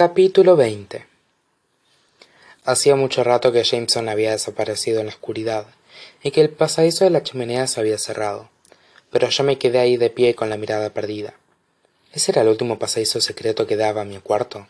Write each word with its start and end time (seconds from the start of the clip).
Capítulo 0.00 0.56
XX 0.56 1.02
Hacía 2.64 2.96
mucho 2.96 3.22
rato 3.22 3.52
que 3.52 3.64
Jameson 3.64 4.08
había 4.08 4.30
desaparecido 4.30 5.00
en 5.00 5.08
la 5.08 5.12
oscuridad 5.12 5.66
y 6.22 6.30
que 6.30 6.40
el 6.40 6.48
pasadizo 6.48 7.04
de 7.04 7.10
la 7.10 7.22
chimenea 7.22 7.66
se 7.66 7.80
había 7.80 7.98
cerrado, 7.98 8.48
pero 9.10 9.28
yo 9.28 9.44
me 9.44 9.58
quedé 9.58 9.78
ahí 9.78 9.98
de 9.98 10.08
pie 10.08 10.34
con 10.34 10.48
la 10.48 10.56
mirada 10.56 10.88
perdida. 10.94 11.34
¿Ese 12.14 12.32
era 12.32 12.40
el 12.40 12.48
último 12.48 12.78
pasadizo 12.78 13.20
secreto 13.20 13.66
que 13.66 13.76
daba 13.76 14.00
a 14.00 14.06
mi 14.06 14.18
cuarto? 14.20 14.68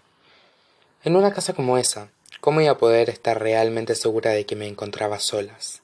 En 1.04 1.14
una 1.14 1.32
casa 1.32 1.52
como 1.52 1.78
esa, 1.78 2.10
¿cómo 2.40 2.60
iba 2.60 2.72
a 2.72 2.78
poder 2.78 3.08
estar 3.08 3.40
realmente 3.40 3.94
segura 3.94 4.32
de 4.32 4.46
que 4.46 4.56
me 4.56 4.66
encontraba 4.66 5.20
solas? 5.20 5.82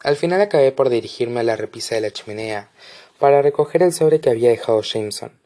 Al 0.00 0.16
final 0.16 0.40
acabé 0.40 0.72
por 0.72 0.88
dirigirme 0.88 1.38
a 1.38 1.44
la 1.44 1.54
repisa 1.54 1.94
de 1.94 2.00
la 2.00 2.10
chimenea 2.10 2.70
para 3.20 3.40
recoger 3.40 3.84
el 3.84 3.92
sobre 3.92 4.18
que 4.18 4.30
había 4.30 4.50
dejado 4.50 4.82
Jameson 4.82 5.43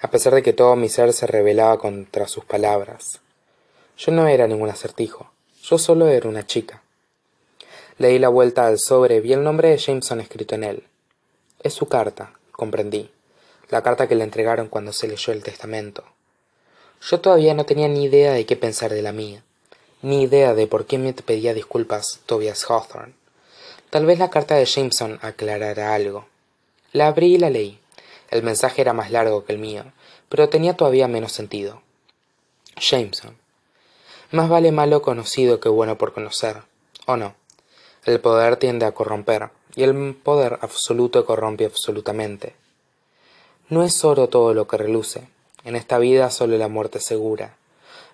a 0.00 0.10
pesar 0.10 0.34
de 0.34 0.42
que 0.42 0.52
todo 0.52 0.76
mi 0.76 0.88
ser 0.88 1.12
se 1.12 1.26
rebelaba 1.26 1.78
contra 1.78 2.28
sus 2.28 2.44
palabras. 2.44 3.20
Yo 3.96 4.12
no 4.12 4.26
era 4.26 4.46
ningún 4.46 4.68
acertijo, 4.68 5.30
yo 5.62 5.78
solo 5.78 6.08
era 6.08 6.28
una 6.28 6.46
chica. 6.46 6.82
Leí 7.98 8.18
la 8.18 8.28
vuelta 8.28 8.66
al 8.66 8.78
sobre 8.78 9.16
y 9.16 9.20
vi 9.20 9.32
el 9.32 9.44
nombre 9.44 9.70
de 9.70 9.78
Jameson 9.78 10.20
escrito 10.20 10.56
en 10.56 10.64
él. 10.64 10.84
Es 11.62 11.74
su 11.74 11.86
carta, 11.86 12.32
comprendí, 12.52 13.10
la 13.70 13.82
carta 13.82 14.08
que 14.08 14.14
le 14.14 14.24
entregaron 14.24 14.68
cuando 14.68 14.92
se 14.92 15.08
leyó 15.08 15.32
el 15.32 15.42
testamento. 15.42 16.04
Yo 17.00 17.20
todavía 17.20 17.54
no 17.54 17.66
tenía 17.66 17.88
ni 17.88 18.04
idea 18.04 18.32
de 18.32 18.46
qué 18.46 18.56
pensar 18.56 18.92
de 18.92 19.02
la 19.02 19.12
mía, 19.12 19.44
ni 20.02 20.22
idea 20.22 20.54
de 20.54 20.66
por 20.66 20.86
qué 20.86 20.98
me 20.98 21.12
pedía 21.12 21.54
disculpas 21.54 22.20
Tobias 22.26 22.64
Hawthorne. 22.68 23.14
Tal 23.90 24.06
vez 24.06 24.18
la 24.18 24.28
carta 24.28 24.56
de 24.56 24.64
Jameson 24.64 25.18
aclarara 25.22 25.94
algo. 25.94 26.26
La 26.92 27.06
abrí 27.06 27.34
y 27.34 27.38
la 27.38 27.50
leí. 27.50 27.78
El 28.34 28.42
mensaje 28.42 28.80
era 28.82 28.92
más 28.92 29.12
largo 29.12 29.44
que 29.44 29.52
el 29.52 29.60
mío, 29.60 29.84
pero 30.28 30.48
tenía 30.48 30.76
todavía 30.76 31.06
menos 31.06 31.30
sentido. 31.30 31.82
Jameson. 32.76 33.38
Más 34.32 34.48
vale 34.48 34.72
malo 34.72 35.02
conocido 35.02 35.60
que 35.60 35.68
bueno 35.68 35.96
por 35.98 36.12
conocer, 36.12 36.62
¿o 37.06 37.16
no? 37.16 37.36
El 38.04 38.18
poder 38.18 38.56
tiende 38.56 38.86
a 38.86 38.92
corromper, 38.92 39.50
y 39.76 39.84
el 39.84 40.16
poder 40.16 40.58
absoluto 40.62 41.24
corrompe 41.24 41.64
absolutamente. 41.64 42.56
No 43.68 43.84
es 43.84 44.04
oro 44.04 44.28
todo 44.28 44.52
lo 44.52 44.66
que 44.66 44.78
reluce. 44.78 45.28
En 45.62 45.76
esta 45.76 45.98
vida 45.98 46.28
solo 46.30 46.58
la 46.58 46.66
muerte 46.66 46.98
segura. 46.98 47.54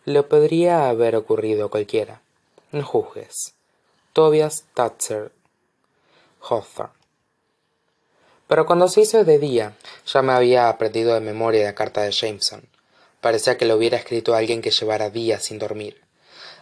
Lo 0.05 0.29
podría 0.29 0.91
haber 0.91 1.17
ocurrido 1.17 1.65
a 1.65 1.71
cualquiera. 1.71 2.21
No 2.73 2.85
juzgues. 2.85 3.55
Tobias 4.13 4.67
Tatzer 4.75 5.33
Hawthorne 6.43 7.00
pero 8.51 8.67
cuando 8.67 8.89
se 8.89 9.03
hizo 9.03 9.25
de 9.25 9.39
día 9.39 9.77
ya 10.05 10.23
me 10.23 10.33
había 10.33 10.69
aprendido 10.69 11.15
de 11.15 11.21
memoria 11.21 11.67
la 11.67 11.77
carta 11.77 12.01
de 12.01 12.11
Jameson. 12.11 12.69
Parecía 13.21 13.57
que 13.57 13.65
lo 13.65 13.77
hubiera 13.77 13.97
escrito 13.97 14.35
alguien 14.35 14.61
que 14.61 14.73
llevara 14.73 15.09
días 15.09 15.45
sin 15.45 15.61
dormir, 15.61 16.03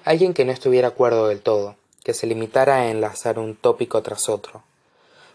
alguien 0.05 0.35
que 0.35 0.45
no 0.45 0.53
estuviera 0.53 0.89
acuerdo 0.89 1.29
del 1.29 1.41
todo, 1.41 1.77
que 2.05 2.13
se 2.13 2.27
limitara 2.27 2.77
a 2.77 2.91
enlazar 2.91 3.39
un 3.39 3.57
tópico 3.57 4.03
tras 4.03 4.29
otro. 4.29 4.65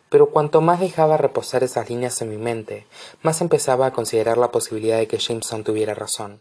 Pero 0.10 0.30
cuanto 0.30 0.62
más 0.62 0.80
dejaba 0.80 1.18
reposar 1.18 1.64
esas 1.64 1.90
líneas 1.90 2.22
en 2.22 2.30
mi 2.30 2.38
mente, 2.38 2.86
más 3.24 3.42
empezaba 3.42 3.88
a 3.88 3.94
considerar 3.94 4.38
la 4.38 4.52
posibilidad 4.52 5.00
de 5.00 5.08
que 5.08 5.18
Jameson 5.18 5.64
tuviera 5.64 5.96
razón. 5.96 6.40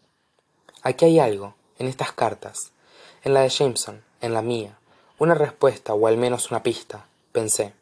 Aquí 0.82 1.06
hay 1.06 1.20
algo, 1.20 1.54
en 1.78 1.86
estas 1.86 2.12
cartas, 2.12 2.72
en 3.24 3.32
la 3.32 3.40
de 3.40 3.48
Jameson, 3.48 4.04
en 4.20 4.34
la 4.34 4.42
mía, 4.42 4.76
una 5.18 5.32
respuesta 5.32 5.94
o 5.94 6.06
al 6.06 6.18
menos 6.18 6.50
una 6.50 6.62
pista, 6.62 7.06
pensé. 7.32 7.72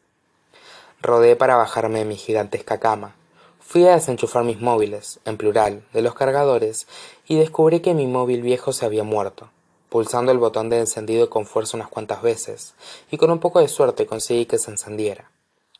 Rodé 1.03 1.35
para 1.35 1.55
bajarme 1.55 1.97
de 1.97 2.05
mi 2.05 2.15
gigantesca 2.15 2.79
cama. 2.79 3.15
Fui 3.59 3.87
a 3.87 3.95
desenchufar 3.95 4.43
mis 4.43 4.61
móviles, 4.61 5.19
en 5.25 5.35
plural, 5.35 5.83
de 5.93 6.03
los 6.03 6.13
cargadores, 6.13 6.85
y 7.25 7.39
descubrí 7.39 7.79
que 7.79 7.95
mi 7.95 8.05
móvil 8.05 8.43
viejo 8.43 8.71
se 8.71 8.85
había 8.85 9.03
muerto. 9.03 9.49
Pulsando 9.89 10.31
el 10.31 10.37
botón 10.37 10.69
de 10.69 10.77
encendido 10.77 11.27
con 11.27 11.47
fuerza 11.47 11.75
unas 11.75 11.89
cuantas 11.89 12.21
veces, 12.21 12.75
y 13.09 13.17
con 13.17 13.31
un 13.31 13.39
poco 13.39 13.59
de 13.59 13.67
suerte 13.67 14.05
conseguí 14.05 14.45
que 14.45 14.59
se 14.59 14.69
encendiera. 14.69 15.31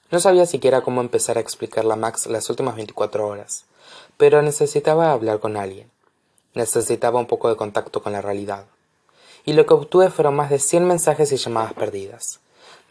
No 0.09 0.19
sabía 0.19 0.47
siquiera 0.47 0.81
cómo 0.81 1.01
empezar 1.01 1.37
a 1.37 1.41
explicarle 1.41 1.93
a 1.93 1.97
Max 1.97 2.25
las 2.25 2.49
últimas 2.49 2.75
veinticuatro 2.75 3.27
horas, 3.27 3.65
pero 4.17 4.41
necesitaba 4.41 5.11
hablar 5.11 5.39
con 5.39 5.55
alguien. 5.55 5.91
Necesitaba 6.55 7.19
un 7.19 7.27
poco 7.27 7.47
de 7.47 7.57
contacto 7.57 8.01
con 8.01 8.13
la 8.13 8.21
realidad. 8.21 8.65
Y 9.45 9.53
lo 9.53 9.67
que 9.67 9.75
obtuve 9.75 10.09
fueron 10.09 10.35
más 10.35 10.49
de 10.49 10.57
cien 10.57 10.85
mensajes 10.85 11.31
y 11.31 11.37
llamadas 11.37 11.73
perdidas. 11.73 12.39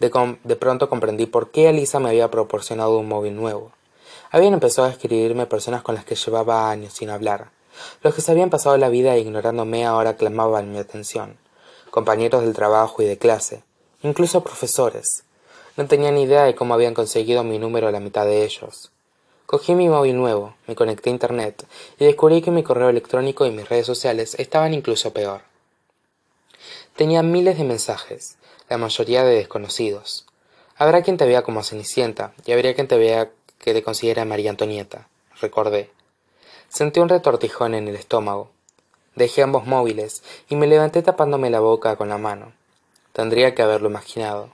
De, 0.00 0.56
pronto 0.56 0.88
comprendí 0.88 1.26
por 1.26 1.50
qué 1.50 1.68
Alisa 1.68 2.00
me 2.00 2.08
había 2.08 2.30
proporcionado 2.30 2.98
un 2.98 3.06
móvil 3.06 3.36
nuevo. 3.36 3.70
Habían 4.30 4.54
empezado 4.54 4.88
a 4.88 4.90
escribirme 4.90 5.44
personas 5.44 5.82
con 5.82 5.94
las 5.94 6.06
que 6.06 6.14
llevaba 6.14 6.70
años 6.70 6.94
sin 6.94 7.10
hablar. 7.10 7.50
Los 8.02 8.14
que 8.14 8.22
se 8.22 8.32
habían 8.32 8.48
pasado 8.48 8.78
la 8.78 8.88
vida 8.88 9.18
ignorándome 9.18 9.84
ahora 9.84 10.16
clamaban 10.16 10.72
mi 10.72 10.78
atención. 10.78 11.36
Compañeros 11.90 12.42
del 12.42 12.54
trabajo 12.54 13.02
y 13.02 13.04
de 13.04 13.18
clase. 13.18 13.62
Incluso 14.02 14.42
profesores. 14.42 15.24
No 15.76 15.86
tenía 15.86 16.10
ni 16.12 16.22
idea 16.22 16.44
de 16.44 16.54
cómo 16.54 16.72
habían 16.72 16.94
conseguido 16.94 17.44
mi 17.44 17.58
número 17.58 17.90
la 17.90 18.00
mitad 18.00 18.24
de 18.24 18.44
ellos. 18.44 18.90
Cogí 19.44 19.74
mi 19.74 19.90
móvil 19.90 20.16
nuevo, 20.16 20.54
me 20.66 20.76
conecté 20.76 21.10
a 21.10 21.12
internet 21.12 21.66
y 21.98 22.06
descubrí 22.06 22.40
que 22.40 22.50
mi 22.50 22.62
correo 22.62 22.88
electrónico 22.88 23.44
y 23.44 23.50
mis 23.50 23.68
redes 23.68 23.84
sociales 23.84 24.34
estaban 24.38 24.72
incluso 24.72 25.12
peor. 25.12 25.49
Tenía 26.96 27.22
miles 27.22 27.56
de 27.58 27.64
mensajes, 27.64 28.36
la 28.68 28.78
mayoría 28.78 29.24
de 29.24 29.34
desconocidos. 29.34 30.26
Habrá 30.76 31.02
quien 31.02 31.16
te 31.16 31.26
vea 31.26 31.42
como 31.42 31.62
Cenicienta 31.62 32.32
y 32.44 32.52
habría 32.52 32.74
quien 32.74 32.88
te 32.88 32.98
vea 32.98 33.30
que 33.58 33.72
te 33.72 33.82
considera 33.82 34.24
María 34.24 34.50
Antonieta, 34.50 35.08
recordé. 35.40 35.90
Sentí 36.68 37.00
un 37.00 37.08
retortijón 37.08 37.74
en 37.74 37.88
el 37.88 37.96
estómago. 37.96 38.50
Dejé 39.16 39.42
ambos 39.42 39.66
móviles 39.66 40.22
y 40.48 40.56
me 40.56 40.66
levanté 40.66 41.02
tapándome 41.02 41.50
la 41.50 41.60
boca 41.60 41.96
con 41.96 42.08
la 42.08 42.18
mano. 42.18 42.52
Tendría 43.12 43.54
que 43.54 43.62
haberlo 43.62 43.88
imaginado. 43.90 44.50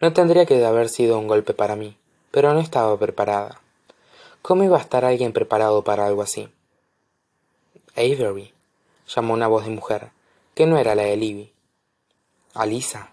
No 0.00 0.12
tendría 0.12 0.46
que 0.46 0.64
haber 0.64 0.88
sido 0.88 1.18
un 1.18 1.26
golpe 1.26 1.52
para 1.52 1.74
mí, 1.74 1.96
pero 2.30 2.54
no 2.54 2.60
estaba 2.60 2.96
preparada. 2.98 3.60
¿Cómo 4.40 4.62
iba 4.62 4.78
a 4.78 4.80
estar 4.80 5.04
alguien 5.04 5.32
preparado 5.32 5.82
para 5.82 6.06
algo 6.06 6.22
así? 6.22 6.48
Avery, 7.96 8.54
llamó 9.14 9.34
una 9.34 9.48
voz 9.48 9.64
de 9.64 9.70
mujer, 9.70 10.10
que 10.54 10.66
no 10.66 10.78
era 10.78 10.94
la 10.94 11.02
de 11.02 11.16
Libby. 11.16 11.52
Alisa. 12.58 13.12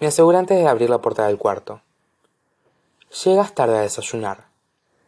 Me 0.00 0.08
aseguré 0.08 0.38
antes 0.38 0.58
de 0.58 0.66
abrir 0.66 0.90
la 0.90 0.98
puerta 0.98 1.26
del 1.26 1.38
cuarto. 1.38 1.80
Llegas 3.24 3.54
tarde 3.54 3.78
a 3.78 3.82
desayunar, 3.82 4.46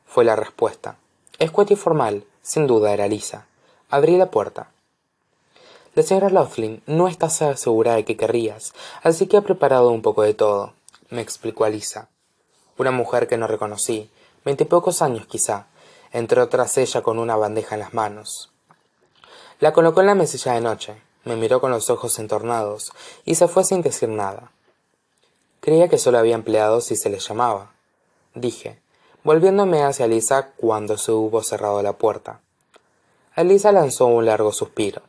fue 0.06 0.24
la 0.24 0.36
respuesta. 0.36 0.96
Escueta 1.40 1.72
y 1.72 1.76
formal, 1.76 2.24
sin 2.42 2.66
duda 2.66 2.92
era 2.92 3.08
Lisa. 3.08 3.46
Abrí 3.88 4.16
la 4.16 4.30
puerta. 4.30 4.70
La 5.94 6.04
señora 6.04 6.30
Laughlin 6.30 6.82
no 6.86 7.08
está 7.08 7.28
segura 7.28 7.96
de 7.96 8.04
que 8.04 8.16
querrías, 8.16 8.72
así 9.02 9.26
que 9.26 9.36
ha 9.36 9.42
preparado 9.42 9.90
un 9.90 10.02
poco 10.02 10.22
de 10.22 10.34
todo, 10.34 10.74
me 11.08 11.20
explicó 11.20 11.64
Alisa. 11.64 12.08
Una 12.78 12.92
mujer 12.92 13.26
que 13.26 13.36
no 13.36 13.48
reconocí, 13.48 14.10
veintipocos 14.44 15.02
años 15.02 15.26
quizá, 15.26 15.66
entró 16.12 16.48
tras 16.48 16.78
ella 16.78 17.02
con 17.02 17.18
una 17.18 17.34
bandeja 17.34 17.74
en 17.74 17.80
las 17.80 17.94
manos. 17.94 18.52
La 19.58 19.72
colocó 19.72 20.00
en 20.00 20.06
la 20.06 20.14
mesilla 20.14 20.52
de 20.52 20.60
noche, 20.60 21.02
me 21.24 21.36
miró 21.36 21.60
con 21.60 21.70
los 21.70 21.90
ojos 21.90 22.18
entornados 22.18 22.92
y 23.24 23.34
se 23.34 23.48
fue 23.48 23.64
sin 23.64 23.82
decir 23.82 24.08
nada. 24.08 24.52
Creía 25.60 25.88
que 25.88 25.98
solo 25.98 26.18
había 26.18 26.34
empleados 26.34 26.84
si 26.84 26.96
se 26.96 27.10
les 27.10 27.28
llamaba, 27.28 27.72
dije, 28.34 28.78
volviéndome 29.22 29.82
hacia 29.82 30.06
Lisa 30.06 30.52
cuando 30.56 30.96
se 30.96 31.12
hubo 31.12 31.42
cerrado 31.42 31.82
la 31.82 31.92
puerta. 31.92 32.40
Alisa 33.34 33.72
lanzó 33.72 34.06
un 34.06 34.26
largo 34.26 34.52
suspiro. 34.52 35.02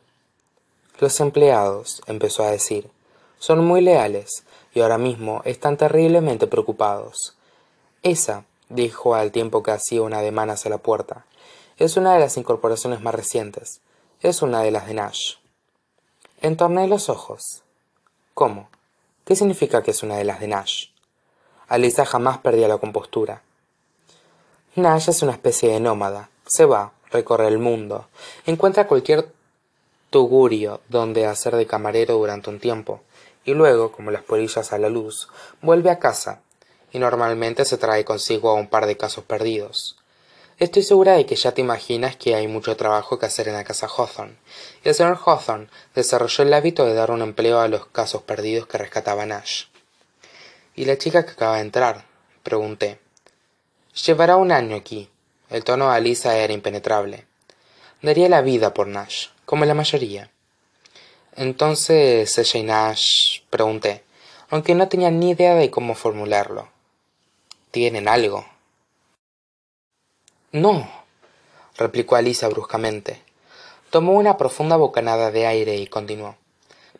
Los 1.00 1.18
empleados, 1.20 2.02
empezó 2.06 2.44
a 2.44 2.50
decir, 2.50 2.90
son 3.38 3.64
muy 3.64 3.80
leales 3.80 4.44
y 4.74 4.80
ahora 4.80 4.98
mismo 4.98 5.42
están 5.44 5.76
terriblemente 5.76 6.46
preocupados. 6.46 7.36
Esa, 8.02 8.44
dijo 8.68 9.14
al 9.14 9.32
tiempo 9.32 9.62
que 9.62 9.72
hacía 9.72 10.02
una 10.02 10.18
ademán 10.18 10.50
hacia 10.50 10.70
la 10.70 10.78
puerta, 10.78 11.26
es 11.78 11.96
una 11.96 12.14
de 12.14 12.20
las 12.20 12.36
incorporaciones 12.36 13.00
más 13.00 13.14
recientes. 13.14 13.80
Es 14.20 14.42
una 14.42 14.62
de 14.62 14.70
las 14.70 14.86
de 14.86 14.94
Nash. 14.94 15.34
Entorné 16.44 16.88
los 16.88 17.08
ojos. 17.08 17.62
¿Cómo? 18.34 18.68
¿Qué 19.24 19.36
significa 19.36 19.84
que 19.84 19.92
es 19.92 20.02
una 20.02 20.16
de 20.16 20.24
las 20.24 20.40
de 20.40 20.48
Nash? 20.48 20.86
Alisa 21.68 22.04
jamás 22.04 22.38
perdía 22.38 22.66
la 22.66 22.78
compostura. 22.78 23.42
Nash 24.74 25.08
es 25.08 25.22
una 25.22 25.30
especie 25.30 25.70
de 25.70 25.78
nómada. 25.78 26.30
Se 26.44 26.64
va, 26.64 26.94
recorre 27.12 27.46
el 27.46 27.60
mundo, 27.60 28.08
encuentra 28.44 28.88
cualquier 28.88 29.32
tugurio 30.10 30.80
donde 30.88 31.26
hacer 31.26 31.54
de 31.54 31.68
camarero 31.68 32.14
durante 32.14 32.50
un 32.50 32.58
tiempo, 32.58 33.02
y 33.44 33.54
luego, 33.54 33.92
como 33.92 34.10
las 34.10 34.24
polillas 34.24 34.72
a 34.72 34.78
la 34.78 34.88
luz, 34.88 35.28
vuelve 35.60 35.90
a 35.90 36.00
casa, 36.00 36.40
y 36.90 36.98
normalmente 36.98 37.64
se 37.64 37.78
trae 37.78 38.04
consigo 38.04 38.50
a 38.50 38.54
un 38.54 38.66
par 38.66 38.86
de 38.86 38.96
casos 38.96 39.22
perdidos. 39.22 40.01
Estoy 40.58 40.82
segura 40.82 41.14
de 41.14 41.26
que 41.26 41.34
ya 41.34 41.52
te 41.52 41.60
imaginas 41.60 42.16
que 42.16 42.34
hay 42.34 42.46
mucho 42.46 42.76
trabajo 42.76 43.18
que 43.18 43.26
hacer 43.26 43.48
en 43.48 43.54
la 43.54 43.64
casa 43.64 43.88
Hawthorne, 43.88 44.36
y 44.84 44.88
el 44.88 44.94
señor 44.94 45.18
Hawthorne 45.24 45.68
desarrolló 45.94 46.44
el 46.44 46.54
hábito 46.54 46.84
de 46.84 46.94
dar 46.94 47.10
un 47.10 47.22
empleo 47.22 47.60
a 47.60 47.68
los 47.68 47.86
casos 47.86 48.22
perdidos 48.22 48.66
que 48.66 48.78
rescataba 48.78 49.26
Nash. 49.26 49.64
¿Y 50.74 50.84
la 50.84 50.98
chica 50.98 51.24
que 51.24 51.32
acaba 51.32 51.56
de 51.56 51.62
entrar? 51.62 52.04
pregunté. 52.42 52.98
Llevará 54.06 54.36
un 54.36 54.52
año 54.52 54.76
aquí. 54.76 55.10
El 55.50 55.64
tono 55.64 55.90
de 55.90 55.96
Alisa 55.96 56.36
era 56.36 56.52
impenetrable. 56.52 57.26
Daría 58.00 58.28
la 58.28 58.42
vida 58.42 58.72
por 58.72 58.86
Nash, 58.86 59.28
como 59.44 59.64
la 59.64 59.74
mayoría. 59.74 60.30
Entonces 61.34 62.36
ella 62.38 62.60
y 62.60 62.62
Nash 62.62 63.40
pregunté, 63.50 64.04
aunque 64.50 64.74
no 64.74 64.88
tenía 64.88 65.10
ni 65.10 65.30
idea 65.30 65.54
de 65.54 65.70
cómo 65.70 65.94
formularlo. 65.94 66.68
¿Tienen 67.70 68.06
algo? 68.06 68.51
No, 70.52 70.86
replicó 71.78 72.14
Alisa 72.16 72.46
bruscamente. 72.48 73.22
Tomó 73.88 74.12
una 74.12 74.36
profunda 74.36 74.76
bocanada 74.76 75.30
de 75.30 75.46
aire 75.46 75.76
y 75.76 75.86
continuó. 75.86 76.36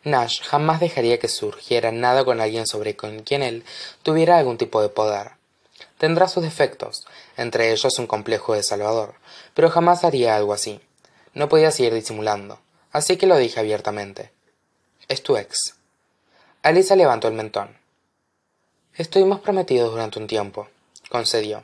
Nash 0.03 0.41
jamás 0.41 0.79
dejaría 0.79 1.19
que 1.19 1.27
surgiera 1.27 1.91
nada 1.91 2.25
con 2.25 2.41
alguien 2.41 2.65
sobre 2.65 2.95
quien 2.95 3.43
él 3.43 3.63
tuviera 4.01 4.39
algún 4.39 4.57
tipo 4.57 4.81
de 4.81 4.89
poder. 4.89 5.33
Tendrá 5.99 6.27
sus 6.27 6.41
defectos, 6.41 7.05
entre 7.37 7.71
ellos 7.71 7.99
un 7.99 8.07
complejo 8.07 8.55
de 8.55 8.63
Salvador, 8.63 9.13
pero 9.53 9.69
jamás 9.69 10.03
haría 10.03 10.35
algo 10.35 10.53
así. 10.53 10.81
No 11.35 11.47
podía 11.47 11.69
seguir 11.69 11.93
disimulando, 11.93 12.59
así 12.91 13.17
que 13.17 13.27
lo 13.27 13.37
dije 13.37 13.59
abiertamente. 13.59 14.31
Es 15.07 15.21
tu 15.21 15.37
ex. 15.37 15.75
Alisa 16.63 16.95
levantó 16.95 17.27
el 17.27 17.35
mentón. 17.35 17.77
Estuvimos 18.95 19.41
prometidos 19.41 19.91
durante 19.91 20.17
un 20.17 20.25
tiempo, 20.25 20.69
concedió. 21.09 21.63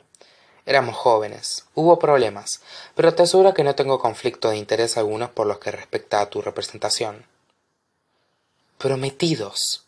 Éramos 0.70 0.94
jóvenes, 0.94 1.64
hubo 1.74 1.98
problemas, 1.98 2.60
pero 2.94 3.12
te 3.12 3.24
aseguro 3.24 3.54
que 3.54 3.64
no 3.64 3.74
tengo 3.74 3.98
conflicto 3.98 4.50
de 4.50 4.56
interés 4.56 4.96
algunos 4.96 5.30
por 5.30 5.48
los 5.48 5.58
que 5.58 5.72
respecta 5.72 6.20
a 6.20 6.30
tu 6.30 6.42
representación. 6.42 7.26
Prometidos. 8.78 9.84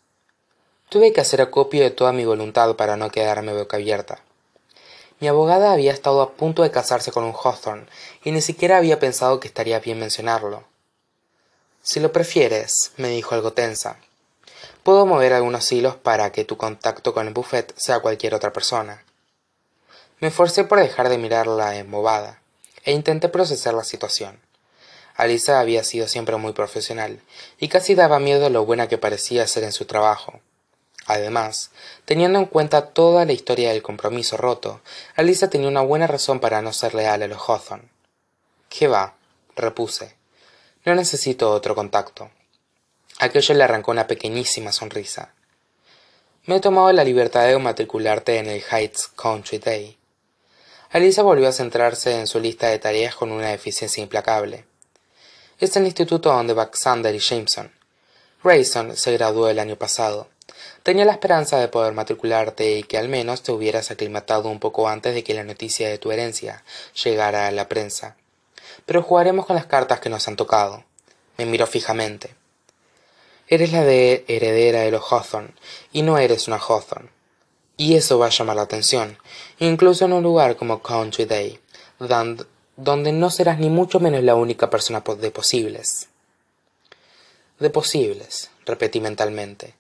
Tuve 0.89 1.13
que 1.13 1.21
hacer 1.21 1.41
acopio 1.41 1.85
de 1.85 1.93
toda 1.93 2.13
mi 2.13 2.25
voluntad 2.25 2.75
para 2.75 2.97
no 2.97 3.13
quedarme 3.13 3.53
boca 3.53 3.77
abierta. 3.77 4.25
Mi 5.21 5.29
abogada 5.29 5.71
había 5.71 5.93
estado 5.93 6.21
a 6.21 6.33
punto 6.33 6.65
de 6.65 6.73
casarse 6.73 7.13
con 7.13 7.23
un 7.23 7.33
Hawthorne 7.33 7.87
y 8.25 8.33
ni 8.33 8.41
siquiera 8.41 8.79
había 8.79 8.99
pensado 8.99 9.39
que 9.39 9.47
estaría 9.47 9.79
bien 9.79 10.01
mencionarlo. 10.01 10.65
Si 11.81 12.01
lo 12.01 12.11
prefieres, 12.11 12.91
me 12.97 13.11
dijo 13.11 13.37
algo 13.37 13.53
tensa, 13.53 13.99
puedo 14.83 15.07
mover 15.07 15.33
algunos 15.33 15.71
hilos 15.71 15.95
para 15.95 16.33
que 16.33 16.45
tu 16.45 16.57
contacto 16.57 17.15
con 17.15 17.29
el 17.29 17.35
buffet 17.35 17.73
sea 17.77 18.01
cualquier 18.01 18.35
otra 18.35 18.53
persona. 18.53 19.05
Me 20.23 20.29
esforcé 20.29 20.63
por 20.63 20.79
dejar 20.79 21.09
de 21.09 21.19
mirarla 21.19 21.75
embobada 21.75 22.41
e 22.85 22.93
intenté 22.93 23.29
procesar 23.29 23.75
la 23.75 23.83
situación. 23.83 24.39
Alisa 25.17 25.59
había 25.59 25.83
sido 25.83 26.07
siempre 26.07 26.37
muy 26.37 26.53
profesional 26.53 27.21
y 27.59 27.67
casi 27.67 27.97
daba 27.97 28.21
miedo 28.21 28.49
lo 28.49 28.65
buena 28.65 28.87
que 28.87 28.99
parecía 28.99 29.45
ser 29.49 29.65
en 29.65 29.73
su 29.73 29.85
trabajo. 29.85 30.39
Además, 31.07 31.73
teniendo 32.05 32.39
en 32.39 32.45
cuenta 32.45 32.91
toda 32.91 33.25
la 33.25 33.33
historia 33.33 33.73
del 33.73 33.83
compromiso 33.83 34.37
roto, 34.37 34.81
Alisa 35.17 35.51
tenía 35.51 35.67
una 35.67 35.81
buena 35.81 36.07
razón 36.07 36.39
para 36.39 36.63
no 36.63 36.73
ser 36.73 36.95
leal 36.95 37.25
a 37.25 37.27
los 37.27 37.43
Hawthorne. 37.49 37.89
¿Qué 38.69 38.87
va? 38.87 39.17
repuse. 39.57 40.15
No 40.85 40.95
necesito 40.95 41.51
otro 41.51 41.75
contacto. 41.75 42.31
Aquello 43.19 43.57
le 43.57 43.65
arrancó 43.65 43.91
una 43.91 44.07
pequeñísima 44.07 44.71
sonrisa. 44.71 45.35
Me 46.47 46.55
he 46.55 46.61
tomado 46.61 46.93
la 46.93 47.03
libertad 47.03 47.49
de 47.49 47.59
matricularte 47.59 48.39
en 48.39 48.47
el 48.47 48.63
Heights 48.63 49.09
Country 49.17 49.59
Day. 49.59 49.99
Alisa 50.93 51.23
volvió 51.23 51.49
a 51.49 51.53
centrarse 51.53 52.21
en 52.21 52.27
su 52.27 52.39
lista 52.39 52.69
de 52.69 52.79
tareas 52.79 53.15
con 53.15 53.33
una 53.33 53.55
eficiencia 53.55 54.03
implacable. 54.03 54.67
Es 55.59 55.75
el 55.77 55.87
instituto 55.87 56.31
donde 56.31 56.53
Baxander 56.53 57.15
y 57.15 57.19
Jameson. 57.19 57.73
Grayson 58.45 58.95
se 58.95 59.13
graduó 59.13 59.49
el 59.49 59.59
año 59.59 59.77
pasado. 59.77 60.29
Tenía 60.83 61.07
la 61.07 61.13
esperanza 61.13 61.59
de 61.59 61.69
poder 61.69 61.95
matricularte 61.95 62.73
y 62.73 62.83
que 62.83 62.99
al 62.99 63.09
menos 63.09 63.43
te 63.43 63.53
hubieras 63.53 63.91
aclimatado 63.91 64.51
un 64.51 64.61
poco 64.61 64.87
antes 64.87 65.15
de 65.15 65.25
que 65.25 65.33
la 65.33 65.45
noticia 65.45 65.89
de 65.89 65.97
tu 65.97 66.13
herencia 66.13 66.63
llegara 67.03 67.47
a 67.47 67.53
la 67.53 67.71
prensa. 67.71 68.17
Pero 68.85 69.03
jugaremos 69.03 69.47
con 69.47 69.57
las 69.57 69.65
cartas 69.65 69.99
que 69.99 70.11
nos 70.11 70.29
han 70.29 70.37
tocado. 70.37 70.85
Me 71.39 71.47
miró 71.47 71.67
fijamente. 71.67 72.35
Eres 73.49 73.73
la 73.73 73.83
de 73.83 74.27
heredera 74.29 74.81
de 74.81 74.91
los 74.91 75.11
Hawthorne 75.11 75.55
y 75.91 76.03
no 76.03 76.19
eres 76.19 76.49
una 76.49 76.59
Hawthorne. 76.59 77.09
Y 77.77 77.95
eso 77.95 78.19
va 78.19 78.27
a 78.27 78.31
llamar 78.31 78.57
la 78.57 78.63
atención, 78.63 79.19
incluso 79.59 80.05
en 80.05 80.13
un 80.13 80.23
lugar 80.23 80.57
como 80.57 80.83
Country 80.83 81.25
Day, 81.25 81.61
donde 81.99 83.13
no 83.13 83.31
serás 83.31 83.59
ni 83.59 83.71
mucho 83.71 84.01
menos 84.01 84.23
la 84.23 84.35
única 84.35 84.71
persona 84.71 85.01
de 85.01 85.31
posibles. 85.31 86.09
De 87.59 87.71
posibles, 87.71 88.51
repetí 88.67 89.01
mentalmente. 89.01 89.75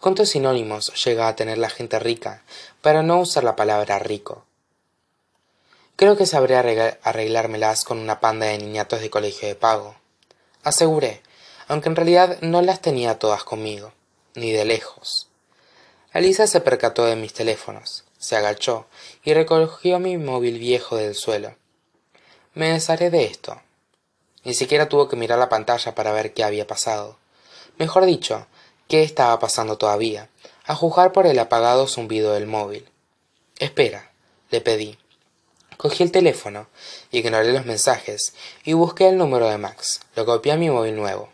¿Cuántos 0.00 0.30
sinónimos 0.30 0.92
llega 1.04 1.28
a 1.28 1.36
tener 1.36 1.58
la 1.58 1.68
gente 1.68 1.98
rica 1.98 2.42
para 2.80 3.02
no 3.02 3.20
usar 3.20 3.44
la 3.44 3.56
palabra 3.56 3.98
rico? 3.98 4.44
Creo 5.96 6.16
que 6.16 6.24
sabré 6.24 6.56
arreglármelas 6.56 7.84
con 7.84 7.98
una 7.98 8.20
panda 8.20 8.46
de 8.46 8.56
niñatos 8.58 9.02
de 9.02 9.10
colegio 9.10 9.46
de 9.46 9.54
pago. 9.54 9.96
Aseguré, 10.62 11.20
aunque 11.68 11.90
en 11.90 11.96
realidad 11.96 12.38
no 12.40 12.62
las 12.62 12.80
tenía 12.80 13.18
todas 13.18 13.44
conmigo, 13.44 13.92
ni 14.34 14.52
de 14.52 14.64
lejos. 14.64 15.29
Alisa 16.12 16.48
se 16.48 16.60
percató 16.60 17.04
de 17.04 17.14
mis 17.14 17.32
teléfonos, 17.32 18.04
se 18.18 18.34
agachó 18.34 18.86
y 19.22 19.32
recogió 19.32 20.00
mi 20.00 20.16
móvil 20.18 20.58
viejo 20.58 20.96
del 20.96 21.14
suelo. 21.14 21.54
Me 22.52 22.72
desharé 22.72 23.10
de 23.10 23.26
esto. 23.26 23.60
Ni 24.42 24.54
siquiera 24.54 24.88
tuvo 24.88 25.08
que 25.08 25.14
mirar 25.14 25.38
la 25.38 25.48
pantalla 25.48 25.94
para 25.94 26.12
ver 26.12 26.34
qué 26.34 26.42
había 26.42 26.66
pasado. 26.66 27.16
Mejor 27.78 28.06
dicho, 28.06 28.48
qué 28.88 29.04
estaba 29.04 29.38
pasando 29.38 29.78
todavía, 29.78 30.28
a 30.66 30.74
juzgar 30.74 31.12
por 31.12 31.28
el 31.28 31.38
apagado 31.38 31.86
zumbido 31.86 32.32
del 32.32 32.48
móvil. 32.48 32.88
Espera, 33.60 34.10
le 34.50 34.60
pedí. 34.60 34.98
Cogí 35.76 36.02
el 36.02 36.10
teléfono, 36.10 36.66
ignoré 37.12 37.52
los 37.52 37.66
mensajes 37.66 38.34
y 38.64 38.72
busqué 38.72 39.08
el 39.08 39.16
número 39.16 39.48
de 39.48 39.58
Max. 39.58 40.00
Lo 40.16 40.26
copié 40.26 40.52
a 40.52 40.56
mi 40.56 40.70
móvil 40.70 40.96
nuevo. 40.96 41.28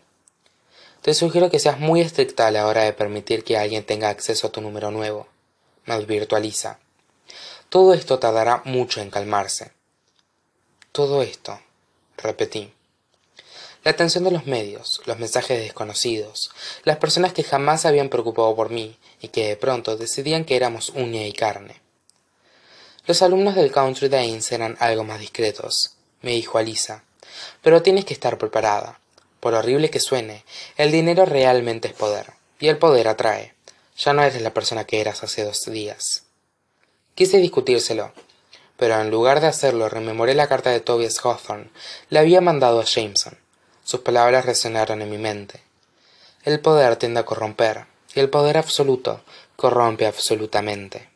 Te 1.01 1.13
sugiero 1.13 1.49
que 1.49 1.59
seas 1.59 1.79
muy 1.79 2.01
estricta 2.01 2.47
a 2.47 2.51
la 2.51 2.67
hora 2.67 2.83
de 2.83 2.93
permitir 2.93 3.43
que 3.43 3.57
alguien 3.57 3.85
tenga 3.85 4.09
acceso 4.09 4.47
a 4.47 4.51
tu 4.51 4.61
número 4.61 4.91
nuevo. 4.91 5.27
Me 5.85 5.93
advirtió. 5.93 6.37
Todo 7.69 7.93
esto 7.93 8.19
tardará 8.19 8.61
mucho 8.65 9.01
en 9.01 9.09
calmarse. 9.09 9.71
Todo 10.91 11.21
esto, 11.21 11.59
repetí. 12.17 12.73
La 13.83 13.91
atención 13.91 14.23
de 14.23 14.31
los 14.31 14.45
medios, 14.47 15.01
los 15.05 15.17
mensajes 15.17 15.59
desconocidos, 15.59 16.51
las 16.83 16.97
personas 16.97 17.31
que 17.31 17.43
jamás 17.43 17.81
se 17.81 17.87
habían 17.87 18.09
preocupado 18.09 18.53
por 18.55 18.69
mí 18.69 18.97
y 19.21 19.29
que 19.29 19.47
de 19.47 19.55
pronto 19.55 19.95
decidían 19.95 20.43
que 20.43 20.57
éramos 20.57 20.89
uña 20.89 21.25
y 21.25 21.31
carne. 21.31 21.79
Los 23.05 23.21
alumnos 23.21 23.55
del 23.55 23.71
Country 23.71 24.09
Danes 24.09 24.51
eran 24.51 24.75
algo 24.81 25.05
más 25.05 25.19
discretos, 25.19 25.95
me 26.21 26.31
dijo 26.31 26.57
Alisa, 26.57 27.05
pero 27.61 27.81
tienes 27.81 28.03
que 28.03 28.13
estar 28.13 28.37
preparada. 28.37 28.99
Por 29.47 29.53
horrible 29.53 29.89
que 29.89 30.01
suene, 30.01 30.43
el 30.75 30.91
dinero 30.91 31.23
realmente 31.23 31.87
es 31.87 31.93
poder, 31.93 32.33
y 32.59 32.67
el 32.67 32.77
poder 32.77 33.07
atrae. 33.07 33.53
Ya 33.97 34.11
no 34.11 34.21
eres 34.21 34.41
la 34.41 34.53
persona 34.53 34.83
que 34.83 34.99
eras 34.99 35.23
hace 35.23 35.45
dos 35.45 35.63
días. 35.71 36.23
Quise 37.15 37.37
discutírselo, 37.37 38.11
pero 38.75 38.99
en 38.99 39.09
lugar 39.09 39.39
de 39.39 39.47
hacerlo 39.47 39.87
rememoré 39.87 40.35
la 40.35 40.49
carta 40.49 40.69
de 40.71 40.81
Tobias 40.81 41.23
Hawthorne. 41.23 41.69
Le 42.09 42.19
había 42.19 42.41
mandado 42.41 42.81
a 42.81 42.83
Jameson. 42.83 43.37
Sus 43.85 44.01
palabras 44.01 44.45
resonaron 44.45 45.01
en 45.01 45.11
mi 45.11 45.17
mente. 45.17 45.61
El 46.43 46.59
poder 46.59 46.97
tiende 46.97 47.21
a 47.21 47.25
corromper, 47.25 47.85
y 48.15 48.19
el 48.19 48.29
poder 48.29 48.57
absoluto 48.57 49.23
corrompe 49.55 50.07
absolutamente. 50.07 51.07